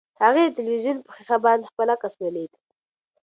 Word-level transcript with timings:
هغې 0.23 0.43
د 0.47 0.51
تلویزیون 0.57 0.97
په 1.05 1.09
ښیښه 1.15 1.37
باندې 1.45 1.69
خپل 1.71 1.87
عکس 1.95 2.13
ولید. 2.19 2.51